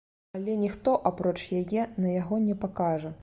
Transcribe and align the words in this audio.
Але 0.37 0.55
ніхто, 0.61 0.95
апроч 1.09 1.37
яе, 1.59 1.85
на 2.05 2.17
яго 2.21 2.43
не 2.49 2.55
пакажа. 2.67 3.15